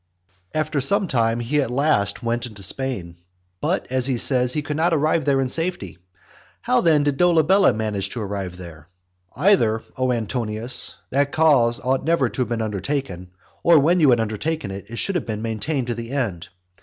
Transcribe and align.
XXX. 0.55 0.59
After 0.59 0.81
some 0.81 1.07
time 1.07 1.39
he 1.41 1.61
at 1.61 1.69
last 1.69 2.23
went 2.23 2.47
into 2.47 2.63
Spain; 2.63 3.17
but, 3.61 3.85
as 3.91 4.07
he 4.07 4.17
says, 4.17 4.53
he 4.53 4.63
could 4.63 4.75
not 4.75 4.95
arrive 4.95 5.25
there 5.25 5.39
in 5.39 5.47
safety. 5.47 5.99
How 6.61 6.81
then 6.81 7.03
did 7.03 7.17
Dolabella 7.17 7.71
manage 7.73 8.09
to 8.09 8.21
arrive 8.23 8.57
there? 8.57 8.87
Either, 9.35 9.83
O 9.97 10.11
Antonius, 10.11 10.95
that 11.11 11.31
cause 11.31 11.79
ought 11.81 12.03
never 12.03 12.29
to 12.29 12.41
have 12.41 12.49
been 12.49 12.63
undertaken, 12.63 13.29
or 13.61 13.77
when 13.77 13.99
you 13.99 14.09
had 14.09 14.19
undertaken 14.19 14.71
it, 14.71 14.89
it 14.89 14.95
should 14.95 15.13
have 15.13 15.27
been 15.27 15.43
maintained 15.43 15.85
to 15.85 15.93
the 15.93 16.09
end. 16.09 16.49